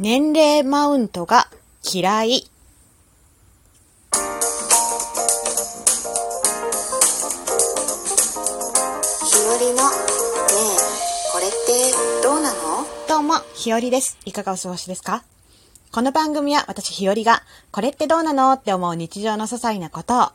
[0.00, 1.48] 年齢マウントが
[1.82, 2.28] 嫌い。
[2.28, 2.50] ひよ
[9.58, 10.76] りの、ねえ、
[11.32, 11.56] これって
[12.22, 12.86] どうなの？
[13.08, 14.16] どうも、ひよりです。
[14.24, 15.24] いかがお過ごしですか？
[15.90, 17.42] この番組は私ひよりが、
[17.72, 18.52] これってどうなの？
[18.52, 20.28] って思う日常の些細なことを、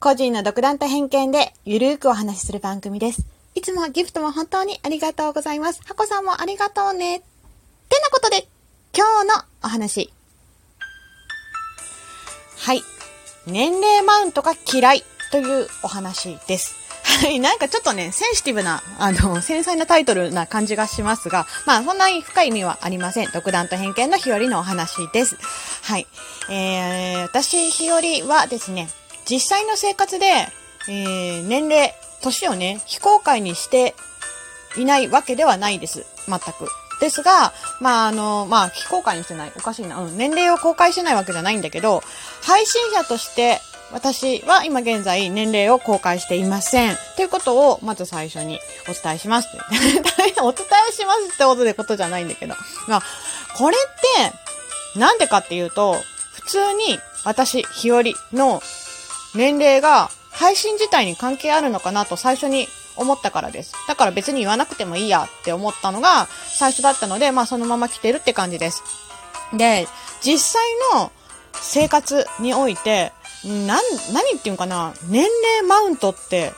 [0.00, 3.24] 個人の独断と偏見でゆるーくお話しする番組です。
[3.54, 5.80] いつもギフトも本当にありがとうございます。
[5.84, 7.18] ハコさんもありがとうね。
[7.18, 7.20] っ
[7.88, 8.48] てなことで、
[8.96, 10.10] 今日のお話。
[12.56, 12.80] はい。
[13.46, 16.74] 年齢マウントが嫌いというお話です。
[17.04, 17.38] はい。
[17.38, 23.30] なんかちょっとね、センシティブな、あの、繊細なタイトルな感じがしますが、まあ、そんなに深い意味はありません。
[23.32, 25.36] 独断と偏見の日和のお話です。
[25.82, 26.06] はい。
[26.48, 28.00] えー、私、日和
[28.34, 28.88] はですね、
[29.28, 30.26] 実際の生活で、
[30.88, 33.94] えー、年齢、年をね、非公開にして
[34.78, 36.06] いないわけではないです。
[36.26, 36.85] 全く。
[37.00, 39.52] ですが、まあ、あの、まあ、非公開にしてない。
[39.56, 40.00] おかしいな。
[40.00, 40.16] うん。
[40.16, 42.02] 年齢を公開してないわけじゃないんだけど、
[42.42, 43.60] 配信者として、
[43.92, 46.96] 私は今現在年齢を公開していません。
[47.16, 49.48] ということを、まず最初にお伝えします。
[50.42, 52.54] お伝えしますってことでことじゃないんだけど。
[52.88, 53.02] まあ、
[53.56, 54.22] これっ
[54.94, 55.96] て、なんでかっていうと、
[56.32, 58.62] 普通に私、日和の
[59.34, 63.74] 年齢が配信自体に関係あるのかなと最初に思ったからです。
[63.88, 68.82] だから別に言わなくてもいいやって思ったのが最初だったので、まあそのまま来てるって感じです。
[69.52, 69.86] で、
[70.22, 70.62] 実際
[70.94, 71.12] の
[71.54, 73.12] 生活において、
[73.44, 76.52] なん、何っていうかな、年齢マウントって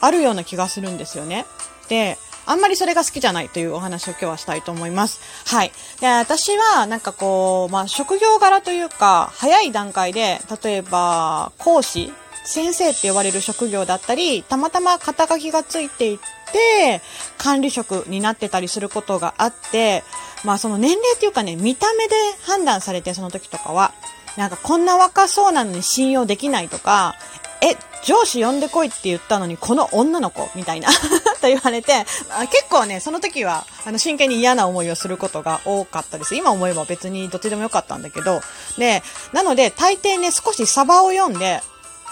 [0.00, 1.46] あるような気がするんですよね。
[1.88, 5.20] で、あんまりそれが好きじゃないというお話を今日はしたいと思います。
[5.46, 5.72] はい。
[6.00, 12.12] で、私はなんかこう、まあ、職業柄というか、早い段階で、例えば、講師
[12.44, 17.00] 先生って呼ばれる職業だったり、たまたま肩書きがついていて、
[17.38, 20.04] 管理職になってたりすることがあって、
[20.44, 23.92] まあその年齢っていうかね、見た目で判断されてその時とかは、
[24.36, 27.14] なんかこんな若そうなのに信用できないとか、
[27.62, 30.90] え、上司呼んでこいって言ったのにこの女の子みたいな
[31.40, 36.34] と言われて、あ結構ね、その時は、あの、真剣に嫌な思いをすることが多かったです。
[36.34, 38.42] 今思えば別にどっちでもよかったんだけど、
[38.76, 39.02] で、
[39.32, 41.62] なので、大抵ね、少しサバを読んで、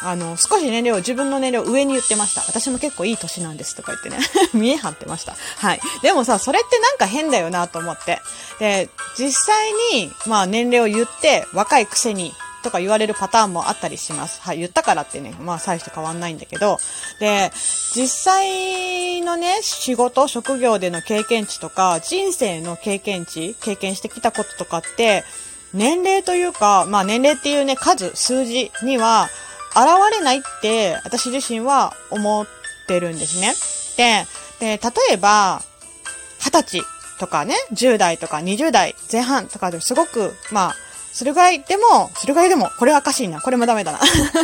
[0.05, 2.43] あの、少し年齢を、自分の年齢を上に言ってました。
[2.43, 4.19] 私も結構いい年なんですとか言ってね、
[4.53, 5.37] 見え張ってました。
[5.57, 5.81] はい。
[6.03, 8.21] でもさ、それってなんか変だよなと思って。
[8.59, 14.41] で、実際に、まあ年齢を言って、若いくせに、とか言われるパターンもあったりします。
[14.41, 16.79] はい、言ったからってね、まあ、際して変わんないんだけど、
[17.21, 17.51] で、
[17.95, 25.25] 実際のね、仕事、職業での経験値とか、人生の経験値、経験してきたこととかって、
[25.75, 29.29] 年齢というか、まあ年齢っていうね、数、数字には、
[29.75, 32.47] 現れないって私自身は思っ
[32.87, 34.27] てるんですね。
[34.60, 35.62] で、で、例えば、
[36.41, 36.83] 20歳
[37.19, 40.75] とかね、10代とか20代前半とかですごく、まあ、
[41.12, 43.41] それぐらいでも、それぐらいでも、これはおかしいな。
[43.41, 44.00] これもダメだな。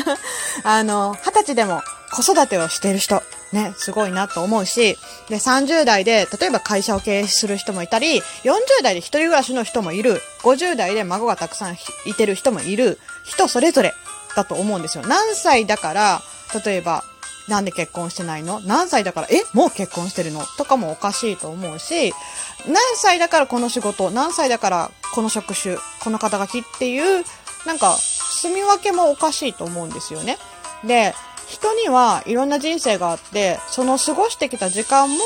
[0.65, 3.23] あの、20歳でも子育てをしてる人、
[3.53, 13.95] ね、すごいなと思うし、で、30代で、例えば会社を経営する人もいたり、40代で一人暮らしの人もいる、50代で孫がたくさんいてる人もいる、人それぞれ
[14.39, 15.05] だと思うんですよ。
[15.07, 16.23] 何歳だから、
[16.65, 17.03] 例えば、
[17.49, 18.61] なんで結婚してないの？
[18.61, 19.43] 何歳だから、え？
[19.53, 20.45] もう結婚してるの？
[20.59, 22.13] とかもおかしいと思うし、
[22.67, 27.25] 何歳だからこの仕事、何歳だからこの職種、この肩書きっていう、
[27.67, 30.39] なんか、住み分けもおかしいと思うんですよね。
[30.85, 31.15] で、
[31.47, 35.19] 人にはいろんな人生があって、その過ごしてきた時間も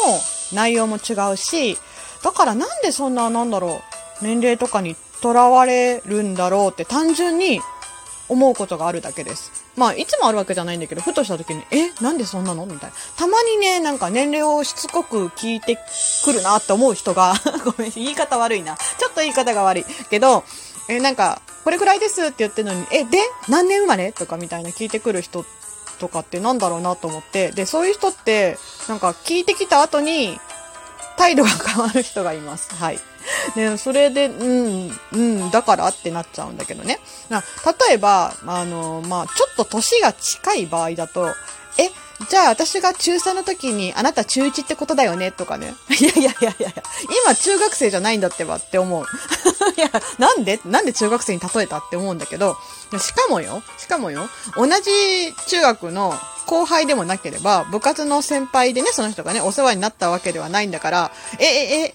[0.54, 1.76] 内容も違うし、
[2.22, 3.82] だからなんでそんな、なんだろ
[4.22, 7.60] う、年齢とかにとらわれるんだろうって単純に
[8.28, 9.50] 思うことがあるだけです。
[9.76, 12.64] まあ、いつもあるわけじゃないんだけど、ふとした時に、え、なんでそんなの？
[12.66, 12.96] みたいな。
[13.16, 15.78] たまにね、なんか年齢をしつこく聞いて
[16.24, 17.34] くるなって思う人が
[17.64, 18.76] ごめん、言い方悪いな。
[18.76, 19.84] ちょっと言い方が悪い。
[20.10, 20.44] けど、
[20.88, 23.18] え、なんか、これくらいですって言ってるのに、え、で
[23.48, 24.12] 何年生まれ？
[24.12, 25.44] とかみたいな聞いてくる人
[25.98, 28.58] とかってなんだろうなと思って、で、そういう人って、
[28.88, 30.40] なんか聞いてきた後に、
[31.16, 32.74] 態度が変わる人がいます。
[32.74, 32.98] はい。
[33.54, 37.00] で、 それで、うん、うん、だからってなっちゃうんだけどね。
[37.28, 37.42] な
[37.88, 41.28] 例えば、あの、まあ、ちょっと年が近い場合だと、
[41.78, 41.90] え、
[42.28, 45.32] じゃあ私が中3の時にあなた中1ってことだよね？
[45.32, 45.74] とかね。
[45.98, 46.72] いやいやいやいや
[47.24, 49.04] 今中学生じゃないんだってばって思う。
[49.76, 50.60] いや、なんで？
[50.64, 52.56] なんで中学生に例えたって思うんだけど、
[53.00, 56.16] しかもよ、しかもよ、同じ中学の
[56.46, 61.94] 後輩でもなければ、部活の先輩でね、その人がね、お世話になったわけではないんだから、え、え、え、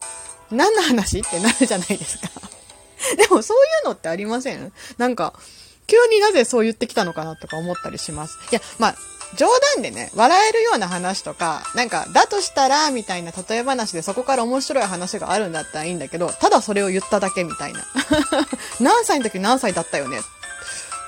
[0.52, 2.30] 何の話ってなるじゃないですか。
[3.18, 4.72] でもそういうのってありません？
[4.98, 5.34] なんか、
[5.88, 8.38] 急になぜそう言ってきたのかなとか思ったりします。
[8.52, 8.96] いや、まあ、
[9.36, 17.86] 冗談でね、笑えるような話とか、なんか、だとしたら、みたいな例え話でそこから面白い話があるんだったらいいんだけど、ただそれを言っただけみたいな。
[18.80, 20.22] 何歳の時何歳だったよね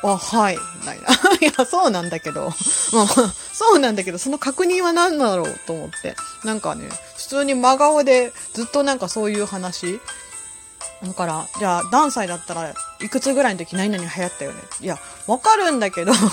[0.02, 1.08] あ、はい、みたいな。
[1.48, 2.54] いや、そうなんだけど、
[2.94, 3.08] まあ、
[3.54, 6.16] そうなんだけど、その確認は何だろうと思って。
[6.44, 10.00] なんかね、普通に真顔でずっとなんかそういう話
[11.04, 14.62] だから、じゃあ、何歳だったらいくつぐらいの時何々流行ったよね。
[14.82, 14.98] いや、
[15.28, 16.14] わかるんだけど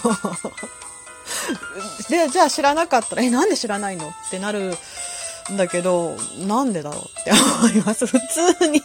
[2.08, 4.08] で、じゃあ知らなかったら、え、なんで知らないの？
[4.08, 4.76] ってなる
[5.52, 8.06] んだけど、なんでだろうって思います。
[8.06, 8.18] 普
[8.58, 8.82] 通に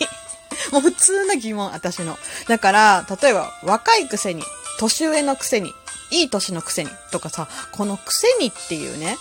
[0.72, 2.18] もう普通な疑問、私の。
[2.48, 4.44] だから、例えば、若いくせに、
[4.80, 5.74] 年上のくせに、
[6.12, 9.18] いい年のくせに、とかさ、このくせにっていうね、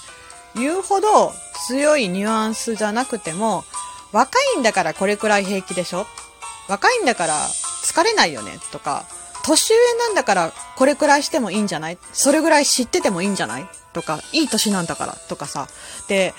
[0.54, 1.32] 言うほど
[1.66, 3.64] 強いニュアンスじゃなくても、
[4.12, 6.06] 若いんだからこれくらい平気でしょ？
[6.68, 7.34] 若いんだから
[7.84, 8.58] 疲れないよね？
[8.72, 9.04] とか、
[9.44, 11.98] 年上なんだからこれくらいしてもいいんじゃない？
[12.12, 13.68] それぐらい知っててもいいんじゃない？
[13.92, 15.12] とか、いい年なんだから？
[15.28, 15.68] とかさ。
[16.08, 16.34] で、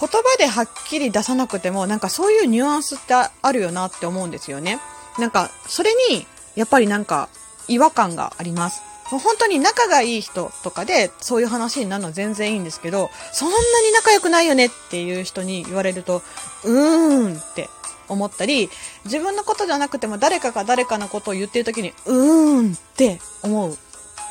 [0.00, 4.80] 言葉ではっきり出さなくても、なんかそういうニュアンスってあるよなって思うんですよね。
[5.18, 7.28] なんか、それに、やっぱりなんか、
[7.68, 8.82] 違和感があります。
[9.10, 16.22] もう本当に仲がいい人とかで、そういう話になるのは全然いいんですけど、そんなに仲良くないよねっていう人に言われると、
[16.64, 17.70] うーんって
[18.08, 18.68] 思ったり、
[19.04, 23.78] 自分のことじゃなくても誰かが誰かのことを言ってる時に、うーんって思う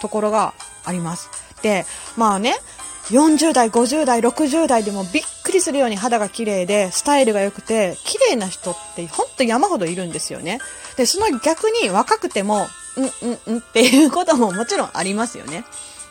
[0.02, 0.54] ところが
[0.86, 1.30] あります。
[1.64, 1.86] で、
[2.16, 2.56] まあね、
[3.10, 10.60] 40代、50代、60代でもびっくりするように肌が綺麗で、スタイルが良くて、綺麗な人ってほんと山ほどいるんですよね。
[10.98, 15.64] で、その逆に若くても、うん、うん、うんっていうことももちろんありますよね。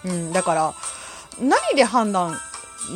[0.04, 0.74] うん、だから、
[1.40, 2.36] 何で判断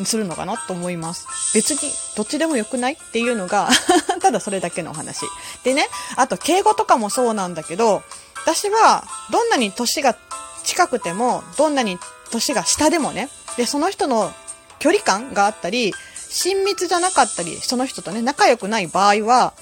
[0.05, 1.27] するのかなと思います。
[1.55, 3.69] 別にどっちでもよくないっていうのが
[4.23, 5.27] ただそれだけの話。
[5.65, 8.03] でね、あと敬語とかもそうなんだけど、
[8.45, 10.17] 私はどんなに年が
[10.65, 11.99] 近くても、どんなに
[12.31, 14.33] 年が下でもね、で、その人の
[14.79, 15.93] 距離感があったり、
[16.31, 19.53] 親密じゃなかったり、その人とね、仲良くない場合は、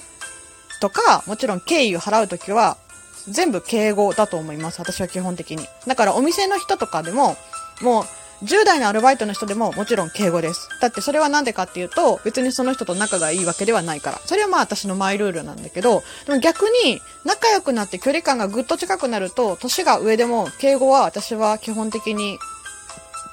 [0.79, 2.77] とか、もちろん敬意を払うときは、
[3.29, 4.79] 全部敬語だと思います。
[4.79, 5.67] 私は基本的に。
[5.87, 7.37] だからお店の人とかでも、
[7.81, 10.69] もう10代のアルバイトの人でももちろん敬語です。
[10.81, 14.21] だってそれはなんでかっていうと、別にその人と仲がいいわけではないから。
[14.25, 22.39] それはまあ私のマイルールなんだけど、でも逆に仲良くなって距離感がぐっと近くなると、年が上でも敬語は私は基本的に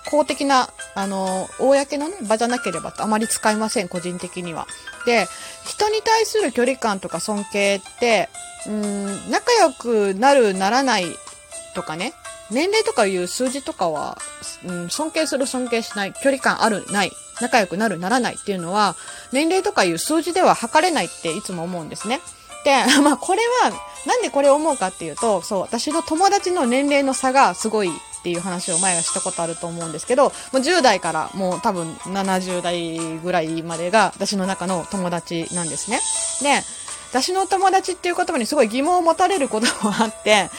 [0.07, 4.67] 公的な、あの、公のね、場じゃなければあまり使いません、個人的には。
[5.05, 5.29] で、
[5.65, 8.29] 人に対する距離感とか尊敬って、
[8.67, 11.07] うん、仲良くなる、ならない
[11.75, 12.15] とかね、
[12.51, 14.19] 年齢とかいう数字とかは、
[14.65, 18.97] うん、尊敬する尊敬しない、距離感ある、ない、仲良くなる、ならないっていうのは、
[19.33, 22.21] 年齢とかいう数字では測れないっていつも思うんですね。
[22.65, 23.71] で、 まあこれは、
[24.07, 27.91] なんでこれを思うかっていうと、そう、私の友達の年齢の差がすごい
[28.27, 36.01] っていう話を前はしたことあると思うんですけど、もう10代からもう多分70代ぐらいまでが私の中の友達なんですね。
[36.43, 36.61] で、
[37.11, 40.51] 私の友達っていう言葉にすごい疑問を持たれることもあって、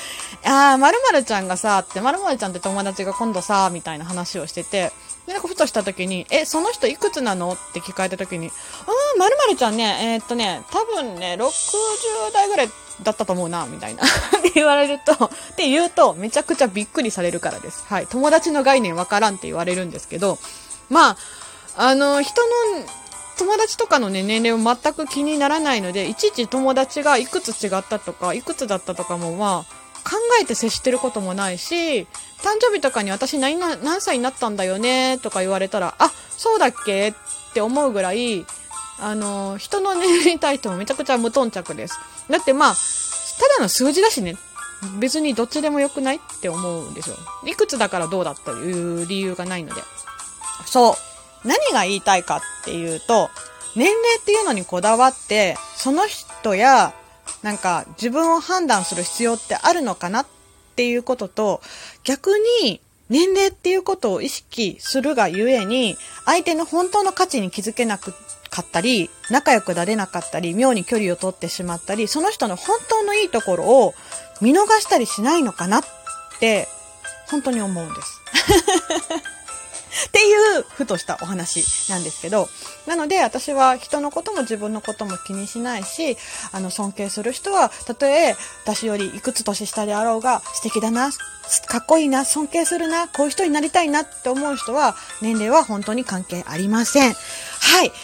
[0.46, 4.94] あー、〇〇ちゃんがさ、って、〇〇ちゃんって友達が今度さ、みたいな話をしてて、
[5.26, 7.52] で、なんかふとした時に、え、その人いくつなの？
[7.52, 12.70] って聞かれた時に、あー、〇〇ちゃんね、えー、っとね、多分ね、60代ぐらい
[13.04, 14.04] だったと思うな、みたいな
[14.40, 17.84] って言われると、って言うと、めちゃくちゃびっくりされるからです。
[17.88, 18.08] はい。
[18.08, 20.40] 友達の概念わからんって言われるんですけど、
[20.90, 21.18] まあ、
[21.76, 22.48] あの、人の
[23.38, 32.02] 友達とかのね、年齢は全く気にならないので、いちいち友達がいくつ違ったとか、いくつだったとかも、まあ、考えて接してることもないし、
[32.42, 37.10] 誕生日とかに私何何歳になったんだよねとか言われたら、あ、そうだっけ？
[37.10, 37.14] っ
[37.54, 38.46] て思うぐらい、
[39.00, 42.00] あの、人の年齢に対してもめちゃくちゃ無頓着です。
[42.30, 44.38] だってまあ、ただの数字だしね。
[45.00, 47.16] 別にどっちでもよくないって思うんですよ。
[47.46, 49.82] いくつだからどうだという理由がないので。
[50.66, 51.48] そう。
[51.48, 53.30] 何が言いたいかっていうと、
[53.76, 56.94] 年齢っていうのにこだわって、その人や、
[57.44, 60.28] なんか自分を判断する必要ってあるのかなっ
[60.76, 61.62] ていうことと、
[62.04, 62.32] 逆
[62.64, 68.14] に年齢っていうことを意識するがゆえに、相手の本当の価値に気づけなく
[68.58, 73.94] かったり、仲良くなれなかったり、妙に距離を取ってしまったり、その人の本当のいいところを
[74.42, 75.84] 見逃したりしないのかなっ
[76.40, 76.68] て、
[77.30, 78.22] 本当に思うんです。
[80.08, 82.50] っていう、ふとしたお話なんですけど、
[82.86, 86.18] なので私は人のことも自分のことも気にしないし、
[86.52, 91.12] あの、尊敬する人は、たとえ私よりいくつ年下であろうが、素敵だな、
[91.68, 97.16] かっこいいな、尊敬するな、こういう人になりたいなって思う人は、年齢は本当に関係ありません。
[97.68, 97.88] はい。
[97.88, 97.96] って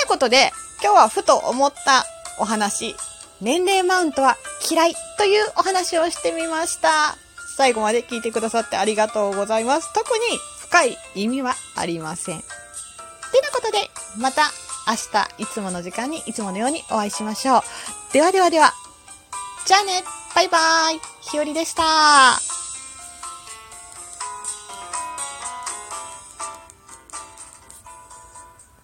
[0.00, 0.52] なことで、
[0.82, 2.04] 今日はふと思った
[2.38, 2.96] お話、
[3.40, 4.36] 年齢マウントは
[4.70, 7.16] 嫌いというお話をしてみました。
[7.56, 9.92] 最後まで聞いてくださってありがとうございます。
[9.92, 10.24] 特に
[10.60, 12.40] 深い意味はありません。
[12.40, 12.44] て
[13.40, 14.50] なことで、また
[14.86, 17.62] 明日いつもの時間にいつものようにお会いしましょう。
[18.12, 18.74] ではではでは、
[19.64, 20.02] じゃあね
[20.34, 22.51] バイバーイひよりでした